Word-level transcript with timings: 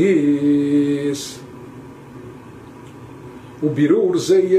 diz 0.00 0.89
o 3.62 3.68
birur 3.68 4.16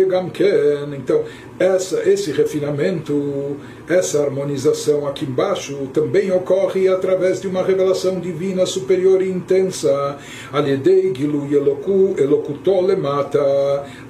gamken. 0.07 0.95
Então, 0.95 1.23
essa, 1.59 2.09
esse 2.09 2.31
refinamento, 2.31 3.57
essa 3.87 4.23
harmonização 4.23 5.07
aqui 5.07 5.25
embaixo 5.25 5.87
também 5.93 6.31
ocorre 6.31 6.87
através 6.87 7.39
de 7.39 7.47
uma 7.47 7.63
revelação 7.63 8.19
divina 8.19 8.65
superior 8.65 9.21
e 9.21 9.29
intensa. 9.29 10.17
Alidei 10.51 11.13
gilu 11.15 11.45
eloku 11.53 12.15
elokuto 12.17 12.81
lemata. 12.81 13.39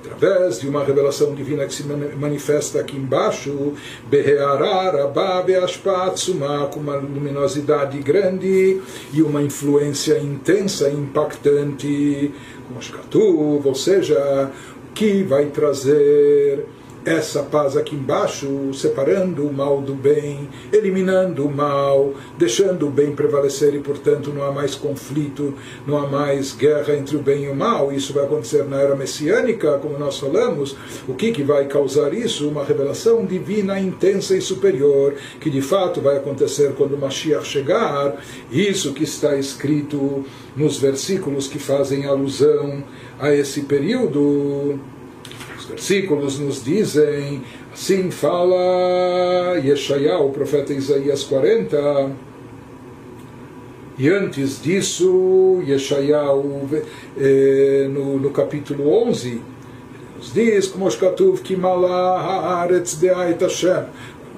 Através 0.04 0.60
de 0.60 0.68
uma 0.68 0.84
revelação 0.84 1.34
divina 1.34 1.66
que 1.66 1.74
se 1.74 1.84
manifesta 1.84 2.80
aqui 2.80 2.98
embaixo, 2.98 3.74
behearar 4.10 4.96
ababe 4.96 5.56
ashpatsuma, 5.56 6.68
com 6.68 6.80
uma 6.80 6.96
luminosidade 6.96 7.98
grande 8.00 8.82
e 9.14 9.22
uma 9.22 9.42
influência 9.42 10.20
intensa 10.20 10.90
e 10.90 10.94
impactante, 10.94 12.32
como 12.68 12.82
ou 13.66 13.76
seja, 13.76 14.52
que 14.94 15.24
vai 15.24 15.46
trazer 15.48 16.66
essa 17.04 17.42
paz 17.42 17.76
aqui 17.76 17.96
embaixo, 17.96 18.74
separando 18.74 19.48
o 19.48 19.54
mal 19.54 19.82
do 19.82 19.94
bem, 19.94 20.48
eliminando 20.72 21.46
o 21.46 21.52
mal, 21.52 22.14
deixando 22.38 22.88
o 22.88 22.92
bem 22.92 23.16
prevalecer 23.16 23.74
e, 23.74 23.80
portanto, 23.80 24.32
não 24.32 24.44
há 24.44 24.52
mais 24.52 24.76
conflito, 24.76 25.54
não 25.88 25.98
há 25.98 26.08
mais 26.08 26.54
guerra 26.54 26.96
entre 26.96 27.16
o 27.16 27.22
bem 27.22 27.46
e 27.46 27.50
o 27.50 27.56
mal. 27.56 27.92
Isso 27.92 28.14
vai 28.14 28.26
acontecer 28.26 28.64
na 28.66 28.80
era 28.80 28.96
messiânica, 28.96 29.80
como 29.80 29.98
nós 29.98 30.20
falamos. 30.20 30.76
O 31.08 31.14
que, 31.14 31.32
que 31.32 31.44
vai 31.44 31.66
causar 31.66 32.14
isso? 32.14 32.48
Uma 32.48 32.64
revelação 32.64 33.26
divina 33.26 33.80
intensa 33.80 34.38
e 34.38 34.42
superior, 34.42 35.16
que 35.40 35.50
de 35.50 35.62
fato 35.62 36.02
vai 36.02 36.18
acontecer 36.18 36.74
quando 36.74 36.94
o 36.94 37.00
Mashiach 37.00 37.46
chegar. 37.46 38.16
Isso 38.52 38.94
que 38.94 39.04
está 39.04 39.36
escrito 39.36 40.24
nos 40.56 40.78
versículos 40.78 41.48
que 41.48 41.58
fazem 41.58 42.06
alusão 42.06 42.84
a 43.20 43.34
esse 43.34 43.62
período 43.62 44.80
versículos 45.72 46.40
nos 46.40 46.64
dizem, 46.64 47.42
assim 47.74 48.12
fala 48.12 49.58
Yeshayahu, 49.64 50.28
o 50.28 50.32
profeta 50.32 50.74
Isaías 50.74 51.24
40, 51.24 52.12
e 53.98 54.10
antes 54.10 54.62
disso, 54.62 55.62
Yeshayahu, 55.66 56.70
eh, 57.18 57.88
no, 57.90 58.18
no 58.18 58.30
capítulo 58.32 58.90
11, 58.90 59.42
nos 60.18 60.34
diz, 60.34 60.68
como 60.68 60.90
Shkatuv, 60.90 61.42
Kimala 61.42 62.20
Haaretz 62.20 62.96
Deait 62.96 63.42
Hashem, 63.42 63.86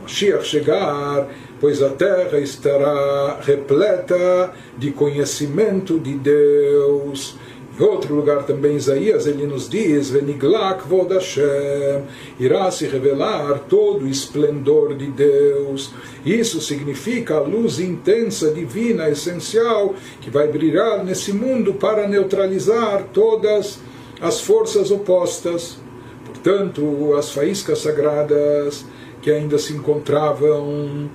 Mashiach 0.04 0.44
chegar, 0.44 1.28
pois 1.60 1.82
a 1.82 1.90
terra 1.90 2.38
estará 2.40 3.40
repleta 3.42 4.54
de 4.78 4.92
conhecimento 4.92 5.98
de 5.98 6.16
Deus. 6.16 7.38
Em 7.80 7.84
outro 7.84 8.14
lugar 8.14 8.44
também, 8.44 8.76
Isaías, 8.76 9.26
ele 9.26 9.48
nos 9.48 9.68
diz: 9.68 10.12
Veniglak 10.12 10.88
vod 10.88 11.12
Hashem, 11.12 12.04
irá 12.40 12.70
se 12.70 12.86
revelar 12.86 13.62
todo 13.68 14.06
o 14.06 14.08
esplendor 14.08 14.96
de 14.96 15.08
Deus. 15.08 15.92
Isso 16.24 16.62
significa 16.62 17.36
a 17.36 17.42
luz 17.42 17.80
intensa, 17.80 18.52
divina, 18.52 19.10
essencial, 19.10 19.96
que 20.22 20.30
vai 20.30 20.48
brilhar 20.48 21.04
nesse 21.04 21.34
mundo 21.34 21.74
para 21.74 22.08
neutralizar 22.08 23.06
todas 23.12 23.80
as 24.22 24.40
forças 24.40 24.92
opostas. 24.92 25.78
Portanto, 26.26 27.16
as 27.18 27.32
faíscas 27.32 27.80
sagradas 27.80 28.86
que 29.20 29.32
ainda 29.32 29.58
se 29.58 29.74
encontravam 29.74 31.10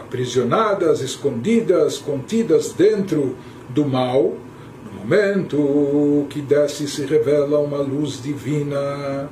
aprisionadas, 0.00 1.02
escondidas, 1.02 1.98
contidas 1.98 2.72
dentro 2.72 3.36
do 3.68 3.84
mal, 3.84 4.32
momento 5.06 6.26
que 6.28 6.42
desce 6.42 6.84
e 6.84 6.88
se 6.88 7.06
revela 7.06 7.60
uma 7.60 7.78
luz 7.78 8.20
divina. 8.20 9.30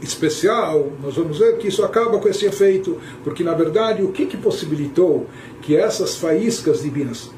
Especial, 0.00 0.92
nós 1.02 1.16
vamos 1.16 1.38
ver 1.38 1.58
que 1.58 1.68
isso 1.68 1.84
acaba 1.84 2.18
com 2.18 2.28
esse 2.28 2.46
efeito, 2.46 2.98
porque 3.22 3.44
na 3.44 3.52
verdade 3.52 4.02
o 4.02 4.12
que, 4.12 4.26
que 4.26 4.36
possibilitou 4.36 5.26
que 5.60 5.76
essas 5.76 6.16
faíscas 6.16 6.82
divinas, 6.82 7.32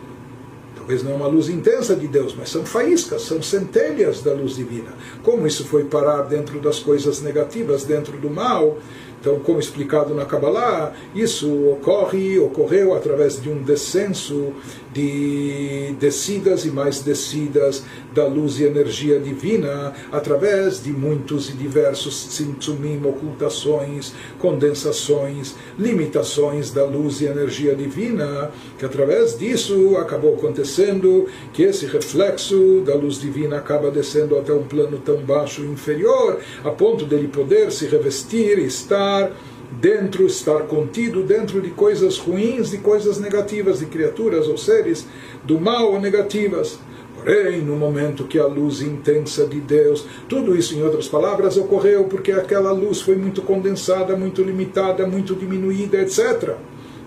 talvez 0.76 1.02
não 1.02 1.16
uma 1.16 1.26
luz 1.26 1.48
intensa 1.48 1.96
de 1.96 2.06
Deus, 2.06 2.34
mas 2.38 2.50
são 2.50 2.64
faíscas, 2.66 3.22
são 3.22 3.42
centelhas 3.42 4.20
da 4.20 4.34
luz 4.34 4.56
divina, 4.56 4.92
como 5.22 5.46
isso 5.46 5.64
foi 5.64 5.84
parar 5.84 6.22
dentro 6.22 6.60
das 6.60 6.78
coisas 6.78 7.22
negativas, 7.22 7.84
dentro 7.84 8.18
do 8.18 8.28
mal, 8.28 8.76
então, 9.20 9.38
como 9.40 9.60
explicado 9.60 10.14
na 10.14 10.24
Kabbalah, 10.24 10.94
isso 11.14 11.68
ocorre, 11.68 12.38
ocorreu 12.38 12.94
através 12.94 13.40
de 13.40 13.50
um 13.50 13.62
descenso 13.62 14.54
de 14.92 15.94
descidas 15.98 16.64
e 16.64 16.70
mais 16.70 17.00
descidas 17.00 17.84
da 18.14 18.26
luz 18.26 18.58
e 18.58 18.64
energia 18.64 19.18
divina, 19.18 19.92
através 20.10 20.82
de 20.82 20.90
muitos 20.90 21.48
e 21.50 21.52
diversos 21.52 22.26
tzimtzumim, 22.26 23.00
ocultações, 23.04 24.12
condensações, 24.38 25.54
limitações 25.78 26.70
da 26.70 26.84
luz 26.84 27.20
e 27.20 27.26
energia 27.26 27.74
divina, 27.74 28.50
que 28.78 28.84
através 28.84 29.38
disso 29.38 29.96
acabou 29.96 30.34
acontecendo 30.34 31.26
que 31.52 31.62
esse 31.62 31.86
reflexo 31.86 32.82
da 32.84 32.94
luz 32.94 33.20
divina 33.20 33.58
acaba 33.58 33.90
descendo 33.90 34.38
até 34.38 34.52
um 34.52 34.64
plano 34.64 34.98
tão 34.98 35.18
baixo 35.18 35.62
e 35.62 35.66
inferior, 35.66 36.38
a 36.64 36.70
ponto 36.70 37.04
dele 37.04 37.28
poder 37.28 37.70
se 37.70 37.86
revestir, 37.86 38.58
estar 38.58 39.00
estar 39.00 39.32
dentro, 39.80 40.26
estar 40.26 40.62
contido 40.62 41.22
dentro 41.22 41.60
de 41.60 41.70
coisas 41.70 42.18
ruins, 42.18 42.70
de 42.70 42.78
coisas 42.78 43.18
negativas, 43.18 43.78
de 43.78 43.86
criaturas 43.86 44.46
ou 44.46 44.58
seres 44.58 45.06
do 45.42 45.58
mal 45.58 45.92
ou 45.92 46.00
negativas. 46.00 46.78
Porém, 47.16 47.60
no 47.60 47.76
momento 47.76 48.24
que 48.24 48.38
a 48.38 48.46
luz 48.46 48.80
intensa 48.80 49.46
de 49.46 49.60
Deus, 49.60 50.06
tudo 50.28 50.56
isso 50.56 50.74
em 50.74 50.82
outras 50.82 51.06
palavras 51.06 51.56
ocorreu 51.56 52.04
porque 52.04 52.32
aquela 52.32 52.72
luz 52.72 53.00
foi 53.00 53.14
muito 53.14 53.42
condensada, 53.42 54.16
muito 54.16 54.42
limitada, 54.42 55.06
muito 55.06 55.34
diminuída, 55.34 55.98
etc. 55.98 56.54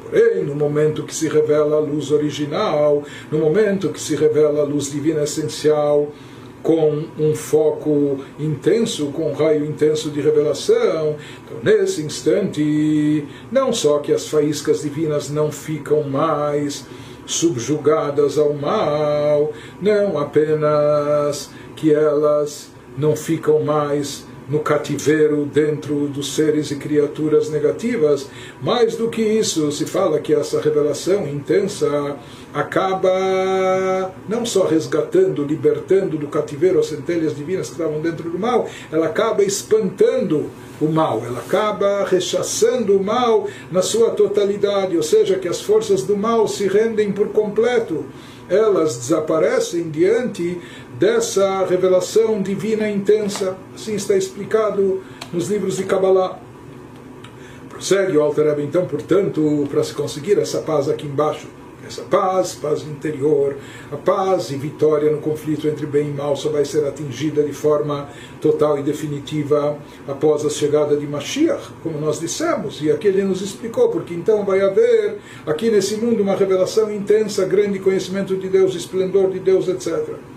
Porém, 0.03 0.43
no 0.43 0.53
momento 0.53 1.03
que 1.03 1.15
se 1.15 1.27
revela 1.27 1.77
a 1.77 1.79
luz 1.79 2.11
original, 2.11 3.03
no 3.31 3.39
momento 3.39 3.89
que 3.89 3.99
se 3.99 4.15
revela 4.15 4.61
a 4.61 4.65
luz 4.65 4.91
divina 4.91 5.23
essencial, 5.23 6.11
com 6.63 7.03
um 7.19 7.35
foco 7.35 8.23
intenso, 8.39 9.07
com 9.07 9.29
um 9.29 9.33
raio 9.33 9.65
intenso 9.65 10.09
de 10.09 10.21
revelação. 10.21 11.17
Então, 11.45 11.57
nesse 11.61 12.01
instante, 12.01 13.27
não 13.51 13.73
só 13.73 13.99
que 13.99 14.13
as 14.13 14.27
faíscas 14.27 14.81
divinas 14.81 15.29
não 15.29 15.51
ficam 15.51 16.03
mais 16.03 16.85
subjugadas 17.25 18.37
ao 18.37 18.53
mal, 18.53 19.51
não 19.81 20.17
apenas 20.17 21.51
que 21.75 21.93
elas 21.93 22.69
não 22.97 23.15
ficam 23.15 23.63
mais 23.63 24.25
no 24.47 24.59
cativeiro 24.59 25.45
dentro 25.45 26.07
dos 26.07 26.35
seres 26.35 26.71
e 26.71 26.75
criaturas 26.75 27.49
negativas. 27.49 28.29
Mais 28.61 28.95
do 28.95 29.09
que 29.09 29.21
isso, 29.21 29.71
se 29.71 29.85
fala 29.85 30.19
que 30.19 30.33
essa 30.33 30.61
revelação 30.61 31.27
intensa 31.27 32.17
acaba 32.53 34.13
não 34.29 34.45
só 34.45 34.65
resgatando, 34.65 35.43
libertando 35.43 36.17
do 36.17 36.27
cativeiro 36.27 36.79
as 36.79 36.87
centelhas 36.87 37.35
divinas 37.35 37.67
que 37.67 37.73
estavam 37.73 37.99
dentro 37.99 38.29
do 38.29 38.37
mal, 38.37 38.69
ela 38.91 39.07
acaba 39.07 39.43
espantando 39.43 40.49
o 40.79 40.87
mal, 40.87 41.23
ela 41.25 41.39
acaba 41.39 42.05
rechaçando 42.05 42.95
o 42.95 43.03
mal 43.03 43.47
na 43.71 43.81
sua 43.81 44.11
totalidade, 44.11 44.95
ou 44.95 45.03
seja, 45.03 45.39
que 45.39 45.47
as 45.47 45.61
forças 45.61 46.03
do 46.03 46.15
mal 46.15 46.47
se 46.47 46.67
rendem 46.67 47.11
por 47.11 47.29
completo 47.29 48.05
elas 48.49 48.97
desaparecem 48.97 49.89
diante 49.89 50.59
dessa 50.99 51.65
revelação 51.65 52.41
divina 52.41 52.89
intensa. 52.89 53.57
Assim 53.73 53.95
está 53.95 54.15
explicado 54.15 55.01
nos 55.31 55.49
livros 55.49 55.77
de 55.77 55.83
Kabbalah. 55.83 56.39
Prossegue 57.69 58.17
o 58.17 58.21
Alter 58.21 58.59
então, 58.59 58.85
portanto, 58.85 59.67
para 59.69 59.83
se 59.83 59.93
conseguir 59.93 60.37
essa 60.37 60.59
paz 60.59 60.87
aqui 60.87 61.07
embaixo 61.07 61.47
essa 61.85 62.03
paz, 62.03 62.55
paz 62.55 62.81
interior, 62.83 63.57
a 63.91 63.97
paz 63.97 64.51
e 64.51 64.55
vitória 64.55 65.11
no 65.11 65.19
conflito 65.19 65.67
entre 65.67 65.85
bem 65.85 66.09
e 66.09 66.13
mal 66.13 66.35
só 66.35 66.49
vai 66.49 66.65
ser 66.65 66.85
atingida 66.85 67.43
de 67.43 67.53
forma 67.53 68.09
total 68.41 68.79
e 68.79 68.83
definitiva 68.83 69.77
após 70.07 70.45
a 70.45 70.49
chegada 70.49 70.95
de 70.95 71.05
Mashiach, 71.05 71.69
como 71.81 71.99
nós 71.99 72.19
dissemos, 72.19 72.81
e 72.81 72.91
aqui 72.91 73.07
ele 73.07 73.23
nos 73.23 73.41
explicou, 73.41 73.89
porque 73.89 74.13
então 74.13 74.45
vai 74.45 74.61
haver 74.61 75.17
aqui 75.45 75.69
nesse 75.69 75.97
mundo 75.97 76.23
uma 76.23 76.35
revelação 76.35 76.93
intensa, 76.93 77.45
grande 77.45 77.79
conhecimento 77.79 78.35
de 78.35 78.47
Deus, 78.47 78.75
esplendor 78.75 79.29
de 79.29 79.39
Deus, 79.39 79.67
etc. 79.67 80.32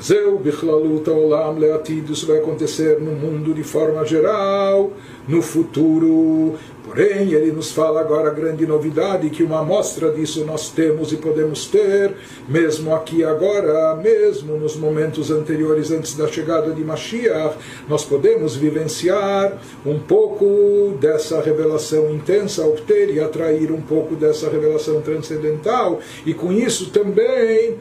Zeu 0.00 0.38
bichlalut 0.38 1.08
olam 1.10 1.58
leatid, 1.58 2.10
isso 2.10 2.26
vai 2.26 2.38
acontecer 2.38 2.98
no 2.98 3.12
mundo 3.12 3.52
de 3.52 3.62
forma 3.62 4.04
geral, 4.06 4.90
no 5.28 5.42
futuro. 5.42 6.54
Porém, 6.84 7.32
ele 7.32 7.52
nos 7.52 7.70
fala 7.70 8.00
agora 8.00 8.30
a 8.30 8.32
grande 8.32 8.66
novidade, 8.66 9.28
que 9.30 9.42
uma 9.42 9.60
amostra 9.60 10.10
disso 10.10 10.44
nós 10.44 10.70
temos 10.70 11.12
e 11.12 11.16
podemos 11.16 11.66
ter, 11.66 12.14
mesmo 12.48 12.94
aqui 12.94 13.22
agora, 13.22 13.94
mesmo 13.96 14.56
nos 14.56 14.76
momentos 14.76 15.30
anteriores, 15.30 15.90
antes 15.90 16.16
da 16.16 16.26
chegada 16.26 16.72
de 16.72 16.82
Mashiach, 16.82 17.56
nós 17.88 18.04
podemos 18.04 18.56
vivenciar 18.56 19.58
um 19.86 19.98
pouco 19.98 20.96
dessa 21.00 21.40
revelação 21.40 22.10
intensa, 22.10 22.66
obter 22.66 23.14
e 23.14 23.20
atrair 23.20 23.70
um 23.70 23.80
pouco 23.80 24.16
dessa 24.16 24.48
revelação 24.48 25.00
transcendental, 25.02 26.00
e 26.26 26.34
com 26.34 26.50
isso 26.50 26.90
também 26.90 27.78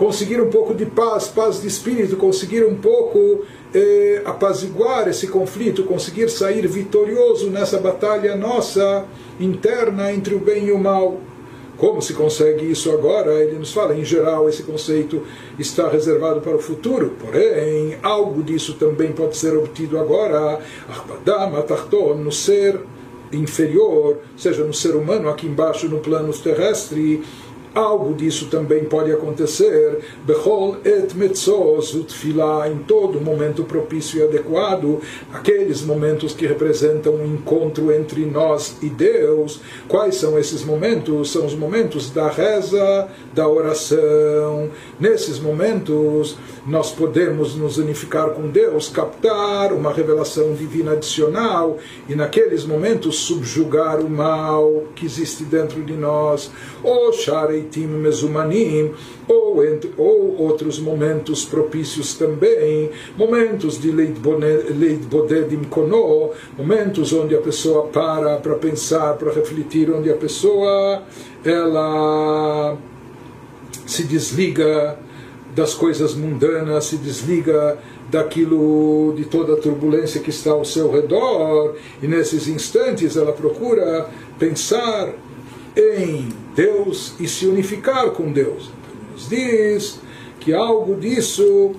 conseguir 0.00 0.40
um 0.40 0.48
pouco 0.48 0.74
de 0.74 0.86
paz, 0.86 1.28
paz 1.28 1.60
de 1.60 1.68
espírito, 1.68 2.16
conseguir 2.16 2.64
um 2.64 2.74
pouco 2.74 3.44
eh, 3.74 4.22
apaziguar 4.24 5.06
esse 5.06 5.26
conflito, 5.26 5.82
conseguir 5.82 6.30
sair 6.30 6.66
vitorioso 6.66 7.50
nessa 7.50 7.78
batalha 7.78 8.34
nossa 8.34 9.04
interna 9.38 10.10
entre 10.10 10.34
o 10.34 10.38
bem 10.38 10.68
e 10.68 10.72
o 10.72 10.78
mal. 10.78 11.18
Como 11.76 12.00
se 12.00 12.14
consegue 12.14 12.70
isso 12.70 12.90
agora? 12.90 13.44
Ele 13.44 13.58
nos 13.58 13.74
fala, 13.74 13.94
em 13.94 14.02
geral, 14.02 14.48
esse 14.48 14.62
conceito 14.62 15.22
está 15.58 15.86
reservado 15.86 16.40
para 16.40 16.56
o 16.56 16.58
futuro, 16.58 17.12
porém, 17.20 17.98
algo 18.02 18.42
disso 18.42 18.76
também 18.80 19.12
pode 19.12 19.36
ser 19.36 19.54
obtido 19.54 19.98
agora, 19.98 20.60
no 22.16 22.32
ser 22.32 22.80
inferior, 23.32 24.18
seja 24.36 24.64
no 24.64 24.74
ser 24.74 24.96
humano 24.96 25.28
aqui 25.28 25.46
embaixo 25.46 25.88
no 25.88 25.98
plano 25.98 26.32
terrestre, 26.32 27.22
Algo 27.74 28.14
disso 28.14 28.46
também 28.46 28.84
pode 28.84 29.12
acontecer, 29.12 30.00
Bechol 30.26 30.78
et 30.84 31.14
metzos 31.14 31.94
em 31.94 32.78
todo 32.78 33.20
momento 33.20 33.62
propício 33.62 34.18
e 34.18 34.24
adequado, 34.24 35.00
aqueles 35.32 35.80
momentos 35.82 36.32
que 36.32 36.46
representam 36.46 37.14
um 37.14 37.26
encontro 37.26 37.92
entre 37.92 38.26
nós 38.26 38.76
e 38.82 38.88
Deus. 38.88 39.60
Quais 39.86 40.16
são 40.16 40.36
esses 40.36 40.64
momentos? 40.64 41.30
São 41.30 41.46
os 41.46 41.54
momentos 41.54 42.10
da 42.10 42.28
reza, 42.28 43.08
da 43.32 43.46
oração. 43.48 44.70
Nesses 44.98 45.38
momentos, 45.38 46.36
nós 46.66 46.90
podemos 46.90 47.54
nos 47.54 47.78
unificar 47.78 48.30
com 48.30 48.48
Deus, 48.48 48.88
captar 48.88 49.72
uma 49.72 49.92
revelação 49.92 50.54
divina 50.54 50.92
adicional 50.92 51.78
e, 52.08 52.14
naqueles 52.14 52.64
momentos, 52.64 53.16
subjugar 53.20 54.00
o 54.00 54.10
mal 54.10 54.84
que 54.94 55.06
existe 55.06 55.44
dentro 55.44 55.82
de 55.82 55.94
nós. 55.94 56.50
O 56.82 57.12
Shareitim 57.60 57.86
Mezumanim, 57.86 58.92
ou, 59.28 59.64
entre, 59.64 59.92
ou 59.96 60.40
outros 60.40 60.78
momentos 60.78 61.44
propícios 61.44 62.14
também, 62.14 62.90
momentos 63.16 63.80
de 63.80 63.90
Leit 63.90 64.18
Bodedim 65.08 65.64
Kono, 65.64 66.30
momentos 66.56 67.12
onde 67.12 67.34
a 67.34 67.40
pessoa 67.40 67.88
para 67.88 68.36
para 68.36 68.54
pensar, 68.54 69.14
para 69.14 69.32
refletir, 69.32 69.90
onde 69.90 70.10
a 70.10 70.16
pessoa 70.16 71.02
ela 71.44 72.76
se 73.86 74.04
desliga 74.04 74.98
das 75.54 75.74
coisas 75.74 76.14
mundanas, 76.14 76.86
se 76.86 76.96
desliga 76.96 77.76
daquilo, 78.08 79.14
de 79.16 79.24
toda 79.24 79.54
a 79.54 79.56
turbulência 79.56 80.20
que 80.20 80.30
está 80.30 80.50
ao 80.50 80.64
seu 80.64 80.90
redor, 80.90 81.74
e 82.02 82.06
nesses 82.06 82.48
instantes 82.48 83.16
ela 83.16 83.32
procura 83.32 84.08
pensar 84.38 85.12
em 85.76 86.28
Deus 86.60 87.14
e 87.18 87.26
se 87.26 87.46
unificar 87.46 88.10
com 88.10 88.30
Deus. 88.30 88.68
Então, 88.68 89.12
nos 89.12 89.28
diz 89.28 90.00
que 90.38 90.52
algo 90.52 90.94
disso 90.96 91.72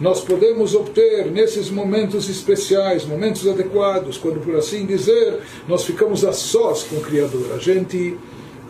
nós 0.00 0.20
podemos 0.20 0.76
obter 0.76 1.26
nesses 1.30 1.70
momentos 1.70 2.28
especiais, 2.28 3.04
momentos 3.04 3.48
adequados, 3.48 4.16
quando, 4.16 4.38
por 4.40 4.54
assim 4.54 4.86
dizer, 4.86 5.40
nós 5.66 5.84
ficamos 5.84 6.24
a 6.24 6.32
sós 6.32 6.84
com 6.84 6.96
o 6.96 7.00
Criador. 7.00 7.52
A 7.54 7.58
gente 7.58 8.16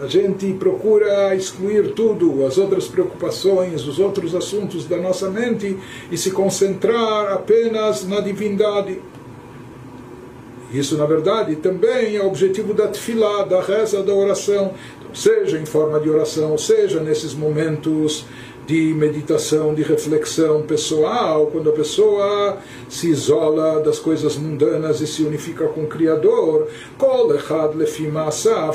a 0.00 0.06
gente 0.06 0.52
procura 0.52 1.34
excluir 1.34 1.92
tudo, 1.92 2.46
as 2.46 2.56
outras 2.56 2.86
preocupações, 2.86 3.84
os 3.84 3.98
outros 3.98 4.32
assuntos 4.32 4.86
da 4.86 4.96
nossa 4.96 5.28
mente 5.28 5.76
e 6.08 6.16
se 6.16 6.30
concentrar 6.30 7.32
apenas 7.32 8.06
na 8.06 8.20
divindade. 8.20 9.00
Isso, 10.72 10.98
na 10.98 11.06
verdade, 11.06 11.56
também 11.56 12.14
é 12.14 12.22
o 12.22 12.26
objetivo 12.26 12.74
da 12.74 12.88
tefilá, 12.88 13.42
da 13.42 13.60
reza, 13.60 14.02
da 14.02 14.14
oração. 14.14 14.74
Seja 15.18 15.58
em 15.58 15.66
forma 15.66 15.98
de 15.98 16.08
oração, 16.08 16.56
seja 16.56 17.00
nesses 17.00 17.34
momentos 17.34 18.24
de 18.68 18.94
meditação, 18.94 19.74
de 19.74 19.82
reflexão 19.82 20.62
pessoal, 20.62 21.48
quando 21.48 21.70
a 21.70 21.72
pessoa 21.72 22.58
se 22.88 23.08
isola 23.10 23.80
das 23.80 23.98
coisas 23.98 24.36
mundanas 24.36 25.00
e 25.00 25.08
se 25.08 25.24
unifica 25.24 25.66
com 25.66 25.82
o 25.82 25.86
Criador, 25.88 26.68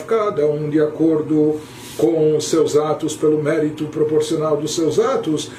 cada 0.06 0.46
um 0.46 0.70
de 0.70 0.82
acordo 0.82 1.62
com 1.98 2.36
os 2.36 2.50
seus 2.50 2.76
atos, 2.76 3.16
pelo 3.16 3.42
mérito 3.42 3.86
proporcional 3.86 4.58
dos 4.58 4.76
seus 4.76 5.00
atos, 5.00 5.50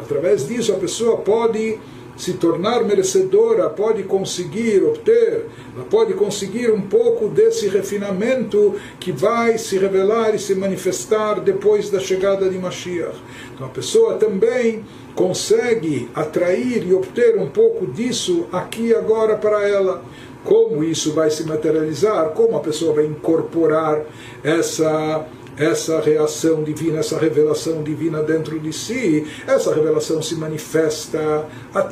através 0.00 0.48
disso 0.48 0.72
a 0.72 0.76
pessoa 0.76 1.18
pode 1.18 1.78
se 2.16 2.34
tornar 2.34 2.84
merecedora, 2.84 3.68
pode 3.70 4.02
conseguir 4.02 4.82
obter, 4.82 5.46
ela 5.74 5.84
pode 5.90 6.14
conseguir 6.14 6.70
um 6.70 6.82
pouco 6.82 7.28
desse 7.28 7.68
refinamento 7.68 8.74
que 9.00 9.10
vai 9.10 9.58
se 9.58 9.78
revelar 9.78 10.34
e 10.34 10.38
se 10.38 10.54
manifestar 10.54 11.40
depois 11.40 11.90
da 11.90 11.98
chegada 11.98 12.48
de 12.48 12.58
Mashiach. 12.58 13.16
Então 13.54 13.66
a 13.66 13.70
pessoa 13.70 14.14
também 14.14 14.84
consegue 15.14 16.08
atrair 16.14 16.86
e 16.86 16.94
obter 16.94 17.38
um 17.38 17.48
pouco 17.48 17.86
disso 17.86 18.46
aqui 18.52 18.88
e 18.88 18.94
agora 18.94 19.36
para 19.36 19.68
ela. 19.68 20.02
Como 20.44 20.82
isso 20.82 21.12
vai 21.12 21.30
se 21.30 21.44
materializar? 21.44 22.30
Como 22.30 22.56
a 22.56 22.60
pessoa 22.60 22.94
vai 22.94 23.06
incorporar 23.06 24.02
essa 24.42 25.24
essa 25.56 26.00
reação 26.00 26.62
divina, 26.62 26.98
essa 26.98 27.18
revelação 27.18 27.82
divina 27.82 28.22
dentro 28.22 28.58
de 28.58 28.72
si, 28.72 29.26
essa 29.46 29.74
revelação 29.74 30.22
se 30.22 30.34
manifesta, 30.34 31.46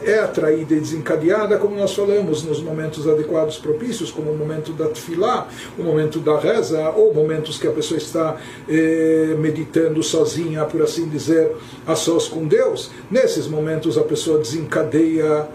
é 0.04 0.18
atraída 0.18 0.74
e 0.74 0.80
desencadeada, 0.80 1.58
como 1.58 1.76
nós 1.76 1.94
falamos, 1.94 2.42
nos 2.42 2.60
momentos 2.60 3.06
adequados 3.06 3.58
propícios, 3.58 4.10
como 4.10 4.30
o 4.30 4.36
momento 4.36 4.72
da 4.72 4.86
tefilá, 4.86 5.48
o 5.78 5.82
momento 5.82 6.20
da 6.20 6.38
reza, 6.38 6.90
ou 6.90 7.12
momentos 7.12 7.58
que 7.58 7.66
a 7.66 7.72
pessoa 7.72 7.98
está 7.98 8.36
eh, 8.68 9.36
meditando 9.38 10.02
sozinha, 10.02 10.64
por 10.64 10.82
assim 10.82 11.08
dizer, 11.08 11.52
a 11.86 11.94
sós 11.94 12.28
com 12.28 12.46
Deus. 12.46 12.90
Nesses 13.10 13.46
momentos 13.46 13.98
a 13.98 14.02
pessoa 14.02 14.38
desencadeia 14.38 15.48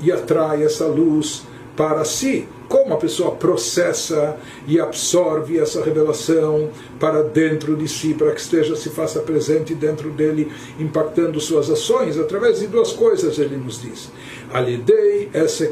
e 0.00 0.10
atrai 0.10 0.64
essa 0.64 0.86
luz 0.86 1.42
para 1.76 2.04
si 2.04 2.48
como 2.70 2.94
a 2.94 2.98
pessoa 2.98 3.32
processa 3.32 4.36
e 4.64 4.78
absorve 4.78 5.58
essa 5.58 5.82
revelação 5.82 6.70
para 7.00 7.20
dentro 7.20 7.74
de 7.74 7.88
si, 7.88 8.14
para 8.14 8.30
que 8.30 8.40
esteja 8.40 8.76
se 8.76 8.90
faça 8.90 9.18
presente 9.18 9.74
dentro 9.74 10.08
dele, 10.10 10.52
impactando 10.78 11.40
suas 11.40 11.68
ações, 11.68 12.16
através 12.16 12.60
de 12.60 12.68
duas 12.68 12.92
coisas, 12.92 13.40
ele 13.40 13.56
nos 13.56 13.82
diz. 13.82 14.08
Alidei 14.52 15.28
esse 15.34 15.68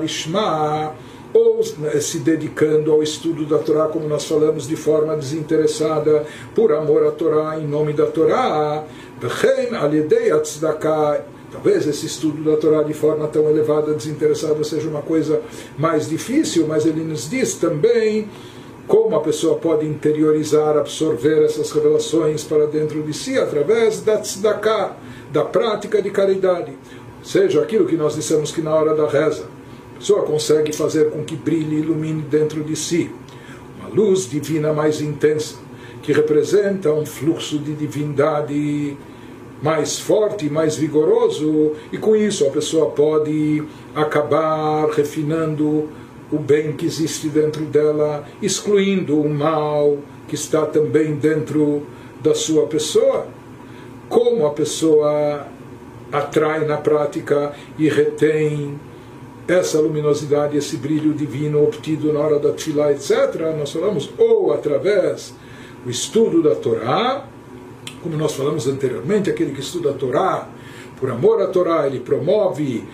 lishma, 0.00 0.94
ou 1.34 1.64
se 1.64 2.20
dedicando 2.20 2.92
ao 2.92 3.02
estudo 3.02 3.44
da 3.44 3.58
Torá, 3.58 3.88
como 3.88 4.06
nós 4.06 4.24
falamos, 4.24 4.68
de 4.68 4.76
forma 4.76 5.16
desinteressada, 5.16 6.24
por 6.54 6.72
amor 6.72 7.04
à 7.08 7.10
Torá, 7.10 7.58
em 7.58 7.66
nome 7.66 7.92
da 7.92 8.06
Torá, 8.06 8.84
Talvez 11.50 11.86
esse 11.86 12.06
estudo 12.06 12.42
da 12.42 12.56
Torá 12.56 12.82
de 12.82 12.92
forma 12.92 13.28
tão 13.28 13.48
elevada, 13.48 13.94
desinteressada, 13.94 14.62
seja 14.64 14.88
uma 14.88 15.02
coisa 15.02 15.40
mais 15.78 16.08
difícil, 16.08 16.66
mas 16.66 16.84
ele 16.84 17.02
nos 17.02 17.30
diz 17.30 17.54
também 17.54 18.28
como 18.86 19.16
a 19.16 19.20
pessoa 19.20 19.56
pode 19.56 19.86
interiorizar, 19.86 20.76
absorver 20.76 21.44
essas 21.44 21.70
revelações 21.72 22.44
para 22.44 22.66
dentro 22.66 23.02
de 23.02 23.12
si 23.12 23.36
através 23.36 24.00
da 24.00 24.18
tzedakah, 24.18 24.96
da 25.32 25.44
prática 25.44 26.00
de 26.00 26.10
caridade. 26.10 26.72
Seja 27.22 27.60
aquilo 27.60 27.86
que 27.86 27.96
nós 27.96 28.14
dissemos 28.14 28.52
que 28.52 28.62
na 28.62 28.74
hora 28.74 28.94
da 28.94 29.08
reza, 29.08 29.44
a 29.94 29.98
pessoa 29.98 30.22
consegue 30.22 30.72
fazer 30.72 31.10
com 31.10 31.24
que 31.24 31.34
brilhe 31.34 31.76
e 31.76 31.80
ilumine 31.80 32.22
dentro 32.22 32.62
de 32.62 32.76
si 32.76 33.10
uma 33.80 33.88
luz 33.88 34.28
divina 34.28 34.72
mais 34.72 35.00
intensa, 35.00 35.56
que 36.02 36.12
representa 36.12 36.92
um 36.92 37.04
fluxo 37.04 37.58
de 37.58 37.74
divindade 37.74 38.96
mais 39.62 39.98
forte, 39.98 40.50
mais 40.50 40.76
vigoroso, 40.76 41.72
e 41.90 41.98
com 41.98 42.14
isso 42.14 42.46
a 42.46 42.50
pessoa 42.50 42.90
pode 42.90 43.62
acabar 43.94 44.88
refinando 44.90 45.88
o 46.30 46.38
bem 46.38 46.72
que 46.72 46.86
existe 46.86 47.28
dentro 47.28 47.64
dela, 47.64 48.24
excluindo 48.42 49.20
o 49.20 49.28
mal 49.28 49.98
que 50.28 50.34
está 50.34 50.66
também 50.66 51.14
dentro 51.14 51.86
da 52.20 52.34
sua 52.34 52.66
pessoa. 52.66 53.26
Como 54.08 54.46
a 54.46 54.50
pessoa 54.50 55.46
atrai 56.12 56.64
na 56.64 56.76
prática 56.76 57.52
e 57.78 57.88
retém 57.88 58.78
essa 59.48 59.80
luminosidade, 59.80 60.56
esse 60.56 60.76
brilho 60.76 61.12
divino 61.12 61.62
obtido 61.62 62.12
na 62.12 62.20
hora 62.20 62.38
da 62.38 62.50
tefilá, 62.50 62.90
etc., 62.92 63.54
nós 63.56 63.70
falamos 63.70 64.10
ou 64.18 64.52
através 64.52 65.32
do 65.84 65.90
estudo 65.90 66.42
da 66.42 66.54
Torá, 66.56 67.26
Como 68.06 68.18
nós 68.18 68.34
falamos 68.34 68.68
anteriormente, 68.68 69.28
aquele 69.28 69.50
que 69.50 69.58
estuda 69.58 69.90
a 69.90 69.92
Torá, 69.92 70.48
por 71.00 71.10
amor 71.10 71.42
à 71.42 71.48
Torá, 71.48 71.88
ele 71.88 71.98
promove 71.98 72.84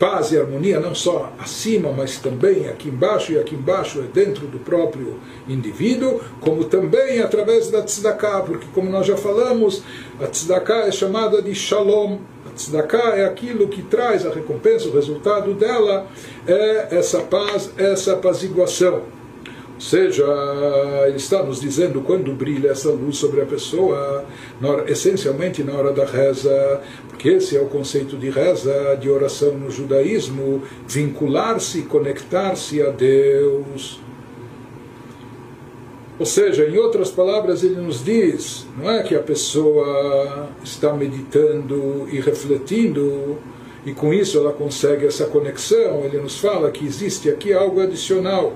paz 0.00 0.32
e 0.32 0.38
harmonia 0.38 0.80
não 0.80 0.94
só 0.94 1.34
acima, 1.38 1.92
mas 1.92 2.16
também 2.16 2.66
aqui 2.66 2.88
embaixo, 2.88 3.32
e 3.32 3.38
aqui 3.38 3.54
embaixo 3.54 4.00
é 4.00 4.04
dentro 4.04 4.46
do 4.46 4.58
próprio 4.58 5.20
indivíduo, 5.46 6.18
como 6.40 6.64
também 6.64 7.20
através 7.20 7.70
da 7.70 7.82
tzedakah, 7.82 8.40
porque 8.40 8.66
como 8.72 8.88
nós 8.88 9.06
já 9.06 9.18
falamos, 9.18 9.82
a 10.18 10.26
tzedakah 10.28 10.88
é 10.88 10.90
chamada 10.90 11.42
de 11.42 11.54
shalom. 11.54 12.20
A 12.46 12.54
tzedakah 12.54 13.18
é 13.18 13.26
aquilo 13.26 13.68
que 13.68 13.82
traz 13.82 14.24
a 14.24 14.30
recompensa, 14.30 14.88
o 14.88 14.94
resultado 14.94 15.52
dela 15.52 16.06
é 16.46 16.88
essa 16.90 17.20
paz, 17.20 17.70
essa 17.76 18.14
apaziguação. 18.14 19.02
Seja, 19.78 20.24
ele 21.06 21.16
está 21.16 21.42
nos 21.42 21.60
dizendo 21.60 22.00
quando 22.00 22.32
brilha 22.32 22.70
essa 22.70 22.90
luz 22.90 23.16
sobre 23.16 23.40
a 23.40 23.46
pessoa, 23.46 24.24
na 24.60 24.84
essencialmente 24.88 25.64
na 25.64 25.74
hora 25.74 25.92
da 25.92 26.04
reza, 26.04 26.80
porque 27.08 27.30
esse 27.30 27.56
é 27.56 27.60
o 27.60 27.66
conceito 27.66 28.16
de 28.16 28.30
reza, 28.30 28.96
de 29.00 29.10
oração 29.10 29.58
no 29.58 29.70
judaísmo, 29.70 30.62
vincular-se, 30.86 31.82
conectar-se 31.82 32.80
a 32.82 32.90
Deus. 32.90 34.00
Ou 36.20 36.26
seja, 36.26 36.64
em 36.64 36.78
outras 36.78 37.10
palavras, 37.10 37.64
ele 37.64 37.80
nos 37.80 38.04
diz, 38.04 38.64
não 38.78 38.88
é 38.88 39.02
que 39.02 39.16
a 39.16 39.20
pessoa 39.20 40.48
está 40.62 40.92
meditando 40.92 42.06
e 42.12 42.20
refletindo 42.20 43.36
e 43.86 43.92
com 43.92 44.14
isso 44.14 44.38
ela 44.38 44.52
consegue 44.52 45.06
essa 45.06 45.26
conexão, 45.26 46.04
ele 46.04 46.18
nos 46.18 46.38
fala 46.38 46.70
que 46.70 46.86
existe 46.86 47.28
aqui 47.28 47.52
algo 47.52 47.80
adicional 47.80 48.54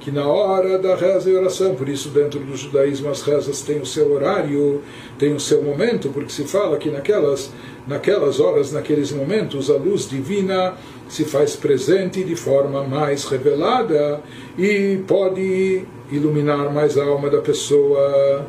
que 0.00 0.10
na 0.10 0.26
hora 0.26 0.78
da 0.78 0.96
reza 0.96 1.28
e 1.28 1.34
oração, 1.34 1.74
por 1.74 1.88
isso 1.88 2.08
dentro 2.08 2.40
do 2.40 2.56
judaísmo 2.56 3.10
as 3.10 3.20
rezas 3.20 3.60
têm 3.60 3.80
o 3.80 3.86
seu 3.86 4.10
horário, 4.10 4.82
têm 5.18 5.34
o 5.34 5.40
seu 5.40 5.62
momento, 5.62 6.08
porque 6.08 6.32
se 6.32 6.44
fala 6.44 6.78
que 6.78 6.90
naquelas, 6.90 7.52
naquelas 7.86 8.40
horas, 8.40 8.72
naqueles 8.72 9.12
momentos, 9.12 9.70
a 9.70 9.76
luz 9.76 10.08
divina 10.08 10.74
se 11.08 11.24
faz 11.24 11.54
presente 11.54 12.24
de 12.24 12.34
forma 12.34 12.82
mais 12.82 13.24
revelada 13.24 14.22
e 14.56 15.00
pode 15.06 15.84
iluminar 16.10 16.72
mais 16.72 16.96
a 16.96 17.04
alma 17.04 17.28
da 17.28 17.42
pessoa. 17.42 18.46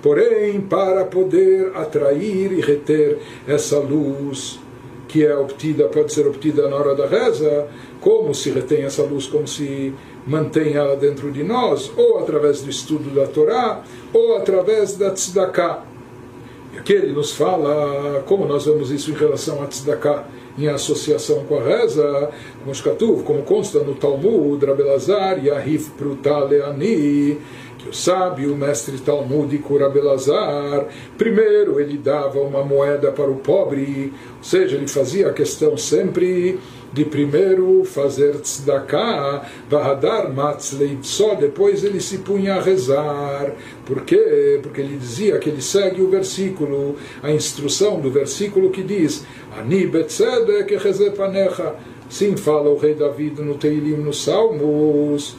Porém, 0.00 0.60
para 0.60 1.04
poder 1.04 1.72
atrair 1.74 2.52
e 2.52 2.60
reter 2.60 3.18
essa 3.46 3.78
luz 3.78 4.60
que 5.08 5.24
é 5.24 5.36
obtida, 5.36 5.88
pode 5.88 6.12
ser 6.12 6.26
obtida 6.26 6.68
na 6.68 6.76
hora 6.76 6.94
da 6.94 7.06
reza, 7.06 7.66
como 8.00 8.34
se 8.34 8.50
retém 8.50 8.84
essa 8.84 9.02
luz, 9.02 9.26
como 9.26 9.46
se 9.46 9.92
mantém 10.26 10.74
ela 10.74 10.96
dentro 10.96 11.30
de 11.30 11.42
nós, 11.42 11.90
ou 11.96 12.18
através 12.18 12.62
do 12.62 12.70
estudo 12.70 13.14
da 13.14 13.26
Torá, 13.26 13.82
ou 14.12 14.36
através 14.36 14.96
da 14.96 15.10
tzedakah. 15.10 15.84
E 16.72 16.78
aqui 16.78 16.92
ele 16.92 17.12
nos 17.12 17.32
fala 17.32 18.22
como 18.26 18.46
nós 18.46 18.64
vemos 18.64 18.90
isso 18.90 19.10
em 19.10 19.14
relação 19.14 19.62
a 19.62 19.66
tzedakah 19.66 20.24
em 20.58 20.68
associação 20.68 21.44
com 21.44 21.58
a 21.58 21.62
reza, 21.62 22.30
como 22.60 22.74
Shkatuv, 22.74 23.22
como 23.24 23.42
consta 23.42 23.80
no 23.80 23.94
Talmud, 23.94 24.64
Rabelazar, 24.64 25.44
Yahif 25.44 25.90
Prutaleani, 25.92 27.38
que 27.78 27.88
o 27.88 27.92
sábio, 27.92 28.52
o 28.52 28.56
mestre 28.56 28.98
talmúdico 28.98 29.78
Rabelazar, 29.78 30.86
primeiro 31.16 31.80
ele 31.80 31.96
dava 31.96 32.40
uma 32.40 32.62
moeda 32.62 33.10
para 33.10 33.30
o 33.30 33.36
pobre, 33.36 34.12
ou 34.38 34.44
seja, 34.44 34.76
ele 34.76 34.88
fazia 34.88 35.28
a 35.28 35.32
questão 35.32 35.76
sempre 35.76 36.58
de 36.92 37.04
primeiro 37.04 37.84
fazer 37.84 38.34
tzedakah, 38.40 39.46
vahadar 39.68 40.32
matzleit, 40.32 41.06
só 41.06 41.34
depois 41.34 41.82
ele 41.82 42.00
se 42.00 42.18
punha 42.18 42.56
a 42.56 42.60
rezar. 42.60 43.52
Por 43.86 44.02
quê? 44.02 44.60
Porque 44.62 44.80
ele 44.80 44.96
dizia 44.96 45.38
que 45.38 45.48
ele 45.48 45.62
segue 45.62 46.02
o 46.02 46.08
versículo, 46.08 46.96
a 47.22 47.30
instrução 47.30 48.00
do 48.00 48.10
versículo 48.10 48.70
que 48.70 48.82
diz 48.82 49.24
Ani 49.58 49.86
betzedek 49.86 50.76
panecha. 51.16 51.74
Sim, 52.08 52.36
fala 52.36 52.68
o 52.68 52.76
rei 52.76 52.94
David 52.94 53.40
no 53.40 53.54
Teilim, 53.54 53.96
nos 53.96 54.22
Salmos. 54.22 55.34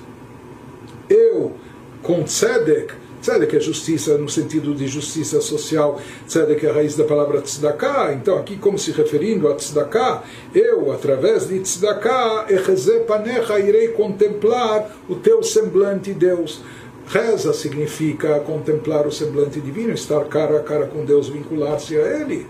Eu, 1.07 1.53
com 2.01 2.23
tzedek, 2.23 2.93
Tzedek 3.23 3.55
é 3.55 3.59
justiça 3.61 4.17
no 4.17 4.27
sentido 4.27 4.75
de 4.75 4.85
justiça 4.85 5.39
social. 5.39 5.97
Tzedek 6.27 6.65
é 6.65 6.69
a 6.69 6.73
raiz 6.73 6.97
da 6.97 7.05
palavra 7.05 7.41
tzedakah. 7.41 8.11
Então, 8.11 8.37
aqui, 8.37 8.57
como 8.57 8.77
se 8.77 8.91
referindo 8.91 9.47
a 9.47 9.55
tzedakah, 9.55 10.23
eu, 10.53 10.91
através 10.91 11.47
de 11.47 11.57
tzedakah, 11.61 12.47
panecha, 13.07 13.57
irei 13.61 13.87
contemplar 13.87 14.93
o 15.07 15.15
teu 15.15 15.41
semblante, 15.41 16.13
Deus. 16.13 16.61
Reza 17.07 17.53
significa 17.53 18.41
contemplar 18.41 19.07
o 19.07 19.11
semblante 19.11 19.61
divino, 19.61 19.93
estar 19.93 20.25
cara 20.25 20.57
a 20.57 20.63
cara 20.63 20.87
com 20.87 21.05
Deus, 21.05 21.29
vincular-se 21.29 21.95
a 21.95 22.01
Ele. 22.01 22.45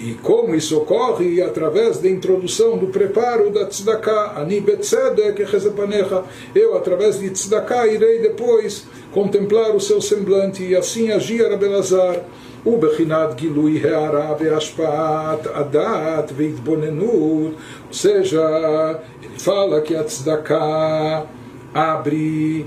E 0.00 0.12
como 0.14 0.54
isso 0.54 0.76
ocorre? 0.76 1.40
Através 1.40 1.98
da 1.98 2.08
introdução 2.08 2.76
do 2.76 2.88
preparo 2.88 3.50
da 3.50 3.64
tzedakah. 3.66 4.34
Ani 4.36 4.60
betzedek 4.60 5.42
panecha. 5.74 6.22
Eu, 6.54 6.76
através 6.76 7.18
de 7.18 7.30
tzedakah, 7.30 7.86
irei 7.86 8.18
depois 8.18 8.84
contemplar 9.12 9.74
o 9.74 9.80
seu 9.80 10.00
semblante 10.00 10.62
e 10.62 10.76
assim 10.76 11.10
agir 11.10 11.50
Abelazar. 11.52 12.22
ובחינת 12.66 13.34
גילוי 13.34 13.82
הערה 13.84 14.34
והשפעת 14.40 15.46
הדת 15.54 16.32
והתבוננות, 16.36 17.52
ou 17.88 17.94
seja, 17.94 18.98
ele 19.22 19.38
fala 19.38 19.80
que 19.80 19.94
a 19.94 20.02
tzedakah 20.02 21.26
abre 21.72 22.66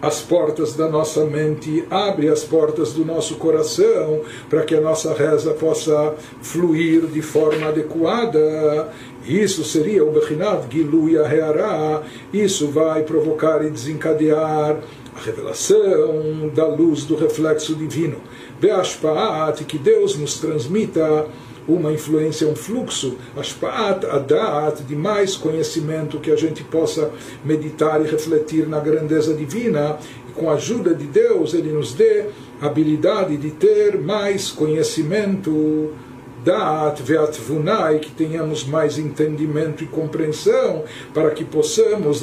as 0.00 0.20
portas 0.20 0.74
da 0.74 0.88
nossa 0.88 1.24
mente, 1.24 1.84
abre 1.90 2.28
as 2.28 2.44
portas 2.44 2.92
do 2.92 3.04
nosso 3.04 3.34
coração 3.36 4.20
para 4.48 4.62
que 4.62 4.74
a 4.74 4.80
nossa 4.80 5.12
reza 5.12 5.52
possa 5.52 6.14
fluir 6.40 7.06
de 7.06 7.20
forma 7.20 7.68
adequada. 7.68 8.92
Isso 9.26 9.64
seria 9.64 10.04
o 10.04 10.12
Bechinat 10.12 10.72
Gilui 10.72 11.18
Aheara, 11.18 12.02
isso 12.32 12.68
vai 12.68 13.02
provocar 13.02 13.64
e 13.64 13.70
desencadear 13.70 14.78
a 15.16 15.20
revelação 15.20 16.48
da 16.54 16.66
luz 16.66 17.04
do 17.04 17.16
reflexo 17.16 17.74
divino. 17.74 18.18
Beashpaat, 18.60 19.64
que 19.64 19.78
Deus 19.78 20.16
nos 20.16 20.38
transmita 20.38 21.26
uma 21.68 21.92
influência, 21.92 22.48
um 22.48 22.56
fluxo, 22.56 23.16
ashpaat 23.36 24.06
adat, 24.06 24.82
de 24.82 24.96
mais 24.96 25.36
conhecimento 25.36 26.18
que 26.18 26.30
a 26.30 26.36
gente 26.36 26.64
possa 26.64 27.10
meditar 27.44 28.00
e 28.00 28.08
refletir 28.08 28.66
na 28.66 28.80
grandeza 28.80 29.34
divina, 29.34 29.98
e 30.28 30.32
com 30.32 30.50
a 30.50 30.54
ajuda 30.54 30.94
de 30.94 31.04
Deus 31.04 31.52
ele 31.52 31.70
nos 31.70 31.92
dê 31.92 32.24
a 32.60 32.66
habilidade 32.66 33.36
de 33.36 33.50
ter 33.50 33.98
mais 33.98 34.50
conhecimento 34.50 35.92
Da'at 36.44 37.02
que 38.00 38.10
tenhamos 38.12 38.64
mais 38.64 38.98
entendimento 38.98 39.82
e 39.82 39.86
compreensão, 39.86 40.84
para 41.12 41.30
que 41.30 41.44
possamos, 41.44 42.22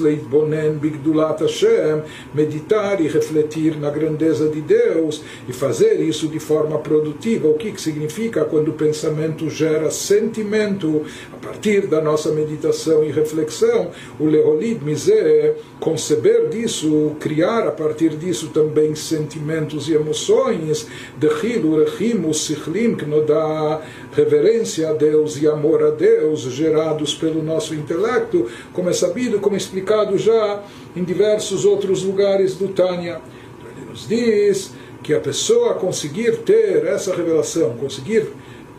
meditar 2.33 3.01
e 3.01 3.07
refletir 3.07 3.77
na 3.77 3.89
grandeza 3.89 4.47
de 4.49 4.61
Deus 4.61 5.21
e 5.47 5.53
fazer 5.53 5.99
isso 5.99 6.27
de 6.27 6.39
forma 6.39 6.79
produtiva. 6.79 7.47
O 7.47 7.55
que, 7.55 7.71
que 7.71 7.81
significa 7.81 8.45
quando 8.45 8.69
o 8.69 8.73
pensamento 8.73 9.49
gera 9.49 9.91
sentimento 9.91 11.03
a 11.33 11.37
partir 11.37 11.87
da 11.87 12.01
nossa 12.01 12.31
meditação 12.31 13.03
e 13.03 13.11
reflexão? 13.11 13.91
O 14.19 14.25
leolid 14.25 14.83
miser, 14.83 15.57
conceber 15.79 16.49
disso, 16.49 17.15
criar 17.19 17.67
a 17.67 17.71
partir 17.71 18.09
disso 18.11 18.49
também 18.49 18.95
sentimentos 18.95 19.89
e 19.89 19.93
emoções, 19.93 20.87
de 21.17 21.27
rechim, 21.27 22.33
sichlim, 22.33 22.95
que 22.95 23.05
dá 23.25 23.81
reverência 24.15 24.89
a 24.89 24.93
Deus 24.93 25.41
e 25.41 25.47
amor 25.47 25.83
a 25.83 25.89
Deus 25.89 26.41
gerados 26.41 27.13
pelo 27.13 27.43
nosso 27.43 27.75
intelecto, 27.75 28.49
como 28.71 28.89
é 28.89 28.93
sabido, 28.93 29.39
como 29.39 29.55
é 29.55 29.57
explicado 29.57 30.17
já 30.17 30.63
em 30.95 31.03
diversos 31.03 31.65
outros 31.65 32.03
lugares 32.03 32.55
do 32.55 32.69
Tânia. 32.69 33.21
Então 33.59 33.71
ele 33.75 33.89
nos 33.89 34.07
diz 34.07 34.71
que 35.03 35.13
a 35.13 35.19
pessoa 35.19 35.75
conseguir 35.75 36.37
ter 36.37 36.85
essa 36.85 37.13
revelação, 37.13 37.75
conseguir 37.77 38.27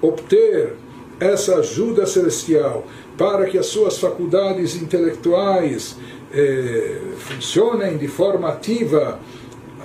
obter 0.00 0.72
essa 1.20 1.56
ajuda 1.56 2.06
celestial 2.06 2.86
para 3.16 3.46
que 3.46 3.58
as 3.58 3.66
suas 3.66 3.98
faculdades 3.98 4.74
intelectuais 4.74 5.96
eh, 6.32 6.98
funcionem 7.16 7.96
de 7.96 8.08
forma 8.08 8.48
ativa 8.48 9.18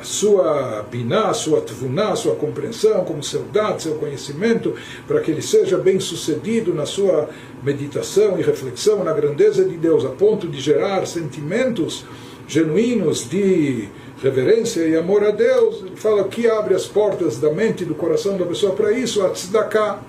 a 0.01 0.03
sua 0.03 0.83
biná, 0.89 1.29
a 1.29 1.33
sua 1.33 1.61
tvuná, 1.61 2.09
a 2.09 2.15
sua 2.15 2.35
compreensão, 2.35 3.05
como 3.05 3.23
seu 3.23 3.43
dado, 3.43 3.81
seu 3.81 3.95
conhecimento, 3.95 4.73
para 5.07 5.21
que 5.21 5.29
ele 5.29 5.43
seja 5.43 5.77
bem 5.77 5.99
sucedido 5.99 6.73
na 6.73 6.87
sua 6.87 7.29
meditação 7.61 8.39
e 8.39 8.41
reflexão 8.41 9.03
na 9.03 9.13
grandeza 9.13 9.63
de 9.63 9.77
Deus, 9.77 10.03
a 10.03 10.09
ponto 10.09 10.47
de 10.47 10.59
gerar 10.59 11.05
sentimentos 11.05 12.03
genuínos 12.47 13.29
de 13.29 13.87
reverência 14.21 14.81
e 14.81 14.97
amor 14.97 15.23
a 15.23 15.29
Deus. 15.31 15.83
Ele 15.85 15.95
fala 15.95 16.23
que 16.23 16.49
abre 16.49 16.73
as 16.73 16.87
portas 16.87 17.37
da 17.37 17.53
mente 17.53 17.83
e 17.83 17.85
do 17.85 17.93
coração 17.93 18.35
da 18.37 18.45
pessoa 18.45 18.73
para 18.73 18.91
isso, 18.91 19.23
a 19.23 19.29
tzedakah. 19.29 19.99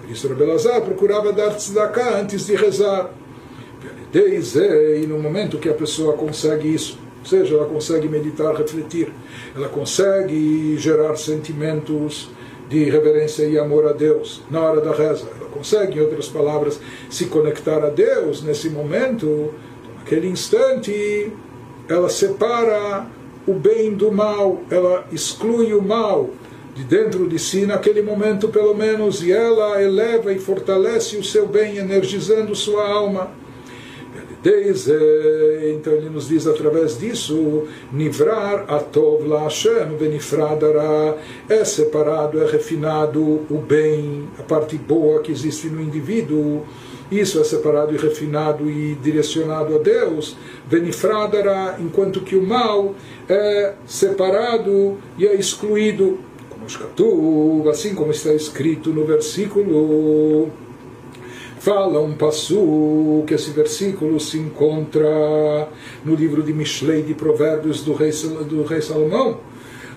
Por 0.00 0.10
isso, 0.10 0.28
Rabelazar 0.28 0.80
procurava 0.82 1.32
dar 1.32 1.50
tzedakah 1.56 2.20
antes 2.20 2.46
de 2.46 2.54
rezar. 2.54 3.12
E 4.14 5.06
no 5.06 5.18
momento 5.18 5.58
que 5.58 5.68
a 5.68 5.74
pessoa 5.74 6.12
consegue 6.12 6.72
isso, 6.72 6.98
ou 7.22 7.26
seja, 7.26 7.54
ela 7.54 7.66
consegue 7.66 8.08
meditar, 8.08 8.52
refletir, 8.54 9.12
ela 9.54 9.68
consegue 9.68 10.76
gerar 10.76 11.14
sentimentos 11.16 12.28
de 12.68 12.84
reverência 12.84 13.44
e 13.44 13.56
amor 13.58 13.86
a 13.86 13.92
Deus 13.92 14.42
na 14.50 14.60
hora 14.60 14.80
da 14.80 14.92
reza. 14.92 15.26
Ela 15.38 15.48
consegue, 15.50 15.98
em 15.98 16.02
outras 16.02 16.28
palavras, 16.28 16.80
se 17.08 17.26
conectar 17.26 17.84
a 17.84 17.90
Deus 17.90 18.42
nesse 18.42 18.68
momento, 18.70 19.54
naquele 19.98 20.26
instante, 20.26 21.30
ela 21.88 22.08
separa 22.08 23.06
o 23.46 23.52
bem 23.52 23.94
do 23.94 24.10
mal, 24.10 24.62
ela 24.70 25.06
exclui 25.12 25.72
o 25.74 25.82
mal 25.82 26.30
de 26.74 26.84
dentro 26.84 27.28
de 27.28 27.38
si 27.38 27.66
naquele 27.66 28.02
momento, 28.02 28.48
pelo 28.48 28.74
menos, 28.74 29.22
e 29.22 29.30
ela 29.30 29.80
eleva 29.80 30.32
e 30.32 30.38
fortalece 30.38 31.16
o 31.16 31.24
seu 31.24 31.46
bem, 31.46 31.76
energizando 31.76 32.54
sua 32.54 32.88
alma. 32.88 33.30
Então 34.44 35.92
ele 35.92 36.10
nos 36.10 36.28
diz 36.28 36.46
através 36.46 36.98
disso, 36.98 37.64
Nivrar 37.92 38.64
atov 38.66 39.24
la 39.26 39.44
Hashem 39.44 39.96
benifradara, 39.98 41.16
é 41.48 41.64
separado, 41.64 42.42
é 42.42 42.50
refinado 42.50 43.20
o 43.20 43.58
bem, 43.58 44.28
a 44.38 44.42
parte 44.42 44.76
boa 44.76 45.20
que 45.20 45.30
existe 45.30 45.68
no 45.68 45.80
indivíduo, 45.80 46.64
isso 47.10 47.38
é 47.38 47.44
separado 47.44 47.94
e 47.94 47.98
refinado 47.98 48.68
e 48.68 48.96
direcionado 48.96 49.76
a 49.76 49.78
Deus, 49.78 50.36
benifradara, 50.66 51.76
enquanto 51.78 52.22
que 52.22 52.34
o 52.34 52.42
mal 52.42 52.94
é 53.28 53.74
separado 53.86 54.98
e 55.16 55.26
é 55.26 55.34
excluído, 55.34 56.18
como 56.48 57.68
assim 57.68 57.94
como 57.94 58.10
está 58.10 58.32
escrito 58.32 58.90
no 58.90 59.04
versículo 59.04 60.50
fala 61.62 62.00
um 62.00 62.12
passo 62.12 63.22
que 63.24 63.34
esse 63.34 63.52
versículo 63.52 64.18
se 64.18 64.36
encontra 64.36 65.68
no 66.04 66.12
livro 66.12 66.42
de 66.42 66.52
Mishlei 66.52 67.02
de 67.02 67.14
Provérbios 67.14 67.82
do 67.82 67.94
rei, 67.94 68.10
do 68.10 68.64
rei 68.64 68.82
Salomão. 68.82 69.38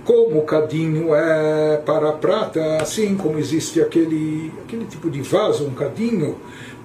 Como 0.03 0.38
o 0.38 0.43
cadinho 0.43 1.15
é 1.15 1.77
para 1.77 2.10
a 2.10 2.13
prata, 2.13 2.77
assim 2.79 3.15
como 3.15 3.39
existe 3.39 3.81
aquele, 3.81 4.53
aquele 4.63 4.86
tipo 4.86 5.10
de 5.10 5.24
vaso, 5.24 5.65
um 5.65 5.74
cadinho, 5.74 6.36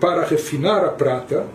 para 0.00 0.25
refinar 0.25 0.82
a 0.82 0.88
prata, 0.88 1.46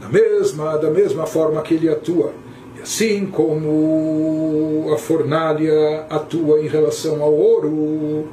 da 0.00 0.08
mesma, 0.08 0.76
da 0.78 0.90
mesma 0.90 1.26
forma 1.26 1.62
que 1.62 1.74
ele 1.74 1.88
atua. 1.88 2.32
E 2.76 2.82
assim 2.82 3.26
como 3.26 4.90
a 4.92 4.98
fornalha 4.98 6.06
atua 6.10 6.60
em 6.60 6.66
relação 6.66 7.22
ao 7.22 7.32
ouro, 7.32 8.26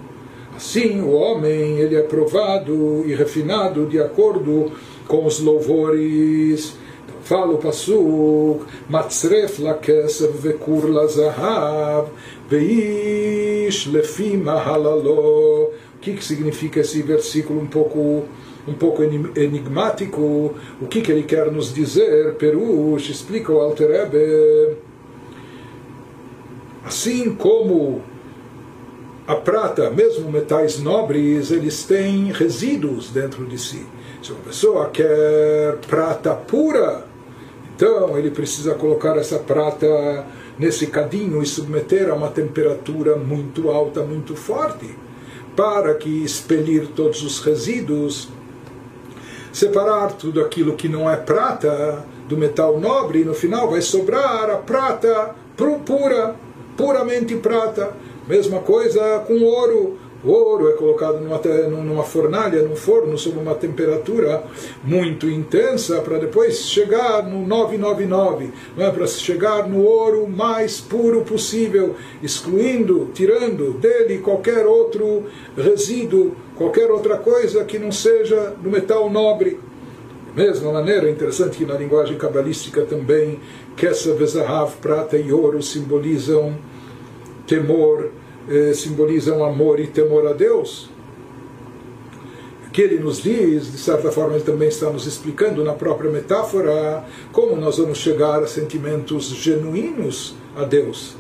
Assim, 0.55 1.01
o 1.01 1.12
homem 1.12 1.79
ele 1.79 1.95
é 1.95 2.01
provado 2.01 3.03
e 3.05 3.13
refinado 3.13 3.85
de 3.85 4.00
acordo 4.00 4.71
com 5.05 5.25
os 5.25 5.39
louvores. 5.39 6.77
Fala 7.24 7.53
o 7.53 7.57
Pasuk, 7.57 8.65
Matzref 8.88 9.62
lakesev 9.62 10.31
vekur 10.38 10.88
lazahav, 10.89 12.07
veish 12.50 13.88
lefi 13.88 14.38
mahalalo. 14.38 15.71
O 15.95 16.00
que, 16.00 16.13
que 16.13 16.24
significa 16.24 16.79
esse 16.79 17.01
versículo 17.01 17.59
um 17.59 17.67
pouco 17.67 18.24
um 18.67 18.74
pouco 18.74 19.03
enigmático? 19.03 20.55
O 20.81 20.88
que, 20.88 21.01
que 21.01 21.12
ele 21.12 21.24
quer 21.24 21.51
nos 21.51 21.74
dizer? 21.74 22.35
Perush, 22.35 23.09
explica 23.09 23.51
o 23.51 23.59
Alter 23.59 23.89
Ebe. 23.89 24.77
Assim 26.83 27.33
como 27.33 28.01
a 29.27 29.36
prata, 29.36 29.89
mesmo 29.89 30.32
metais 30.32 30.79
nobres, 30.79 31.50
eles 31.50 31.84
têm 31.84 32.32
resíduos 32.32 33.10
dentro 33.10 33.46
de 33.46 33.58
si. 33.58 33.86
Se 34.22 34.32
uma 34.32 34.41
pessoa 34.41 34.89
quer 34.89 35.77
prata 35.88 36.34
pura, 36.34 37.05
então 37.75 38.17
ele 38.17 38.29
precisa 38.29 38.75
colocar 38.75 39.17
essa 39.17 39.39
prata 39.39 40.25
nesse 40.60 40.88
cadinho 40.88 41.41
e 41.41 41.46
submeter 41.46 42.10
a 42.10 42.13
uma 42.13 42.29
temperatura 42.29 43.15
muito 43.15 43.70
alta, 43.70 44.01
muito 44.03 44.36
forte, 44.36 44.96
para 45.55 45.96
que 45.96 46.24
expelir 46.24 46.88
todos 46.96 47.24
os 47.24 47.39
resíduos, 47.39 48.29
separar 49.51 50.13
tudo 50.13 50.39
aquilo 50.39 50.75
que 50.75 50.88
não 50.88 51.10
é 51.10 51.15
prata 51.15 52.05
do 52.29 52.38
metal 52.38 52.79
nobre, 52.79 53.22
e 53.22 53.25
no 53.25 53.34
final 53.34 53.70
vai 53.72 53.82
sobrar 53.82 54.50
a 54.51 54.58
prata 54.58 55.34
pura, 55.86 56.36
puramente 56.77 57.36
prata 57.36 57.94
Mesma 58.27 58.60
coisa 58.60 59.24
com 59.27 59.39
ouro. 59.44 59.98
O 60.24 60.32
ouro 60.32 60.67
é 60.70 60.74
colocado 60.74 61.20
numa, 61.20 61.39
numa 61.84 62.03
fornalha, 62.03 62.63
num 62.63 62.75
forno, 62.75 63.15
sob 63.15 63.38
uma 63.38 63.53
temperatura 63.53 64.44
muito 64.84 65.29
intensa, 65.29 66.01
para 66.01 66.17
depois 66.17 66.62
chegar 66.62 67.22
no 67.22 67.46
999, 67.46 68.50
não 68.75 68.86
é? 68.88 68.89
para 68.89 69.05
chegar 69.05 69.70
no 69.70 69.84
ouro 69.84 70.27
mais 70.27 70.82
puro 70.82 71.22
possível, 71.22 71.96
excluindo, 72.24 73.11
tirando 73.14 73.74
dele 73.74 74.18
qualquer 74.18 74.66
outro 74.66 75.25
resíduo, 75.55 76.35
qualquer 76.55 76.90
outra 76.90 77.18
coisa 77.18 77.64
que 77.64 77.77
não 77.77 77.92
seja 77.92 78.55
do 78.59 78.72
metal 78.72 79.07
nobre. 79.11 79.59
Da 80.35 80.44
mesma 80.44 80.74
maneira, 80.74 81.07
interessante 81.07 81.55
que 81.55 81.66
na 81.66 81.75
linguagem 81.75 82.18
cabalística 82.18 82.81
também, 82.81 83.40
Kessa, 83.77 84.11
Vezahav, 84.16 84.74
prata 84.81 85.18
e 85.18 85.31
ouro 85.31 85.61
simbolizam 85.61 86.55
temor 87.48 88.12
eh, 88.48 88.74
simbolizam 88.74 89.44
amor 89.44 89.79
e 89.79 89.88
temor 89.88 90.27
a 90.27 90.34
Deus. 90.34 90.90
Que 92.72 92.81
ele 92.81 93.00
nos 93.00 93.22
diz, 93.22 93.72
de 93.72 93.77
certa 93.77 94.12
forma, 94.12 94.36
ele 94.36 94.44
também 94.44 94.68
está 94.68 94.90
nos 94.90 95.08
explicando 95.08 95.64
na 95.64 95.74
própria 95.74 96.12
metáfora 96.12 97.05
como 97.31 97.55
nós 97.55 97.77
vamos 97.77 97.98
chegar 97.98 98.44
a 98.44 98.48
sentimentos 98.48 99.29
genuínos 99.29 100.36
a 100.58 100.64
Deus. 100.66 101.16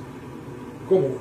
Como 0.87 1.17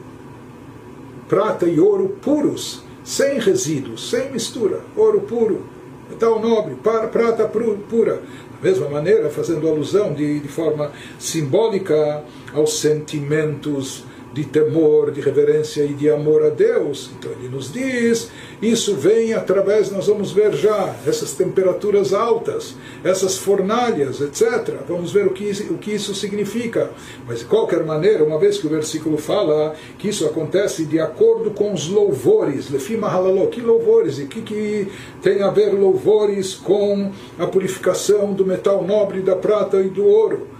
prata 1.29 1.67
e 1.67 1.79
ouro 1.79 2.17
puros, 2.21 2.83
sem 3.05 3.39
resíduos, 3.39 4.11
sem 4.11 4.33
mistura. 4.33 4.81
Ouro 4.97 5.21
puro, 5.21 5.63
metal 6.11 6.41
nobre, 6.41 6.75
prata 7.13 7.47
pura. 7.47 8.15
Da 8.61 8.71
mesma 8.71 8.89
maneira, 8.89 9.31
fazendo 9.31 9.69
alusão 9.69 10.13
de, 10.13 10.41
de 10.41 10.49
forma 10.49 10.91
simbólica 11.19 12.25
aos 12.53 12.81
sentimentos 12.81 14.05
de 14.35 14.45
temor, 14.45 15.13
de 15.13 15.21
reverência 15.21 15.85
e 15.85 15.95
de 15.95 16.11
amor 16.11 16.45
a 16.45 16.51
Deus. 16.51 17.11
Então 17.17 17.31
ele 17.31 17.49
nos 17.49 17.73
diz, 17.73 18.31
isso 18.61 18.97
vem 18.97 19.33
através, 19.33 19.93
nós 19.93 20.09
vamos 20.09 20.33
ver 20.33 20.53
já, 20.55 20.95
essas 21.07 21.33
temperaturas 21.33 22.13
altas, 22.13 22.75
essas 23.05 23.39
fornalhas, 23.39 24.21
etc. 24.21 24.75
Vamos 24.89 25.13
ver 25.13 25.27
o 25.27 25.31
que, 25.31 25.51
o 25.71 25.79
que 25.79 25.93
isso 25.93 26.15
significa. 26.15 26.91
Mas 27.27 27.39
de 27.39 27.45
qualquer 27.45 27.85
maneira, 27.85 28.25
uma 28.25 28.39
vez 28.39 28.59
que 28.59 28.67
o 28.67 28.71
versículo 28.71 29.17
fala 29.17 29.77
que 29.99 30.09
isso 30.09 30.27
acontece 30.27 30.85
de 30.85 30.99
acordo 30.99 31.53
com 31.53 31.73
os 31.73 31.89
louvores, 31.89 32.69
lefima 32.71 33.09
halaló, 33.09 33.47
que 33.47 33.61
louvores? 33.61 34.19
E 34.19 34.25
o 34.25 34.27
que, 34.27 34.43
que 34.43 34.89
tem 35.23 35.43
a 35.43 35.51
ver 35.51 35.73
louvores 35.73 36.55
com 36.55 37.13
a 37.39 37.47
purificação 37.47 38.33
do 38.33 38.45
metal 38.45 38.85
nobre, 38.85 39.21
da 39.21 39.37
prata 39.37 39.81
e 39.81 39.89
do 39.89 40.05
ouro? 40.05 40.54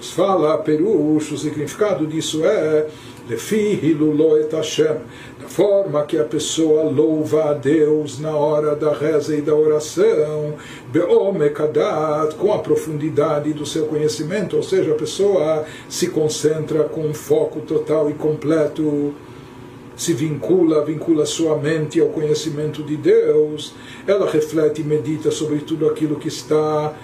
Nos 0.00 0.12
fala, 0.12 0.56
Perush, 0.56 1.30
o 1.30 1.36
significado 1.36 2.06
disso 2.06 2.42
é 2.42 2.86
da 5.38 5.46
forma 5.46 6.02
que 6.04 6.16
a 6.16 6.24
pessoa 6.24 6.84
louva 6.84 7.50
a 7.50 7.52
Deus 7.52 8.18
na 8.18 8.34
hora 8.34 8.74
da 8.74 8.94
reza 8.94 9.36
e 9.36 9.42
da 9.42 9.54
oração, 9.54 10.54
com 12.34 12.50
a 12.50 12.58
profundidade 12.60 13.52
do 13.52 13.66
seu 13.66 13.84
conhecimento, 13.88 14.56
ou 14.56 14.62
seja, 14.62 14.92
a 14.92 14.96
pessoa 14.96 15.66
se 15.86 16.08
concentra 16.08 16.84
com 16.84 17.02
um 17.02 17.12
foco 17.12 17.60
total 17.60 18.08
e 18.08 18.14
completo 18.14 19.12
se 19.94 20.14
vincula, 20.14 20.82
vincula 20.82 21.26
sua 21.26 21.58
mente 21.58 22.00
ao 22.00 22.08
conhecimento 22.08 22.82
de 22.82 22.96
Deus, 22.96 23.74
ela 24.06 24.30
reflete 24.30 24.80
e 24.80 24.84
medita 24.84 25.30
sobre 25.30 25.58
tudo 25.58 25.86
aquilo 25.86 26.16
que 26.16 26.28
está 26.28 26.94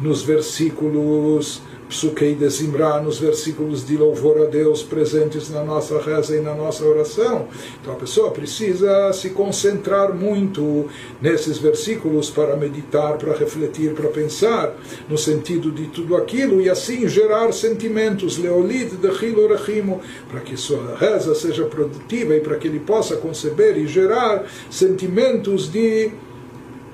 nos 0.00 0.22
versículos 0.22 1.60
Psukei 1.88 2.34
de 2.34 2.48
Zimra, 2.48 3.00
nos 3.00 3.18
versículos 3.18 3.86
de 3.86 3.96
louvor 3.96 4.42
a 4.42 4.46
Deus 4.46 4.82
presentes 4.82 5.48
na 5.50 5.62
nossa 5.62 6.00
reza 6.00 6.36
e 6.36 6.40
na 6.40 6.52
nossa 6.52 6.84
oração. 6.84 7.46
Então 7.80 7.92
a 7.92 7.96
pessoa 7.96 8.32
precisa 8.32 9.12
se 9.12 9.30
concentrar 9.30 10.12
muito 10.12 10.86
nesses 11.22 11.58
versículos 11.58 12.28
para 12.28 12.56
meditar, 12.56 13.16
para 13.18 13.36
refletir, 13.36 13.92
para 13.94 14.08
pensar 14.08 14.74
no 15.08 15.16
sentido 15.16 15.70
de 15.70 15.86
tudo 15.86 16.16
aquilo 16.16 16.60
e 16.60 16.68
assim 16.68 17.08
gerar 17.08 17.52
sentimentos, 17.52 18.36
leolid 18.36 18.96
de 18.96 19.24
Hilorachimo, 19.24 20.00
para 20.28 20.40
que 20.40 20.56
sua 20.56 20.96
reza 20.96 21.34
seja 21.36 21.64
produtiva 21.66 22.34
e 22.34 22.40
para 22.40 22.56
que 22.56 22.66
ele 22.66 22.80
possa 22.80 23.16
conceber 23.16 23.78
e 23.78 23.86
gerar 23.86 24.44
sentimentos 24.68 25.70
de 25.70 26.10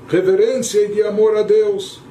reverência 0.08 0.84
e 0.84 0.92
de 0.92 1.02
amor 1.02 1.34
a 1.36 1.42
Deus 1.42 2.01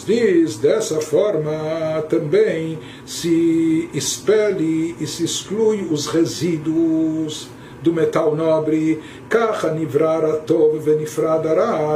nos 0.00 0.04
diz, 0.06 0.56
dessa 0.56 1.00
forma 1.00 2.02
também 2.08 2.78
se 3.04 3.88
expele 3.92 4.94
e 5.00 5.06
se 5.06 5.24
exclui 5.24 5.88
os 5.90 6.06
resíduos 6.06 7.48
do 7.82 7.92
metal 7.92 8.34
nobre. 8.34 9.02
Kacha 9.28 9.72
nivrara 9.72 10.34
tov. 10.38 10.80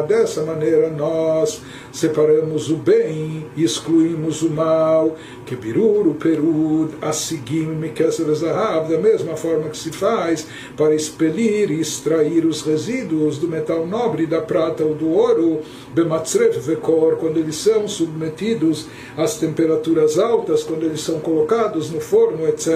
Dessa 0.07 0.43
maneira 0.43 0.91
nós 0.91 1.61
separamos 1.95 2.71
o 2.71 2.77
bem 2.77 3.47
e 3.57 3.63
excluímos 3.63 4.43
o 4.43 4.51
mal. 4.51 5.17
Que 5.47 5.55
biruru 5.55 6.15
perud 6.15 6.91
assigim 7.01 7.79
zahav. 8.35 8.91
Da 8.91 8.99
mesma 8.99 9.37
forma 9.37 9.71
que 9.71 9.79
se 9.79 9.93
faz 9.93 10.47
para 10.77 10.95
expelir 10.95 11.71
e 11.71 11.81
extrair 11.81 12.45
os 12.45 12.63
resíduos 12.63 13.39
do 13.39 13.47
metal 13.47 13.87
nobre, 13.87 14.27
da 14.27 14.41
prata 14.41 14.85
ou 14.85 14.95
do 14.95 15.09
ouro. 15.09 15.61
Bematzref 15.95 16.59
vekor, 16.59 17.17
quando 17.17 17.39
eles 17.39 17.57
são 17.57 17.87
submetidos 17.87 18.87
às 19.17 19.39
temperaturas 19.39 20.19
altas, 20.19 20.65
quando 20.65 20.83
eles 20.83 21.01
são 21.01 21.21
colocados 21.21 21.91
no 21.91 22.01
forno, 22.01 22.49
etc. 22.49 22.67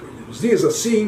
Ele 0.00 0.26
nos 0.26 0.40
diz 0.40 0.64
assim. 0.64 1.02